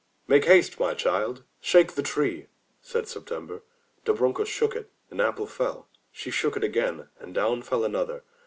[0.27, 2.47] "Make haste, my child, shake the tree,"
[2.81, 3.61] said September.
[4.03, 8.23] Dobrunka shook it; an apple fell; she shook it again, and down fell another.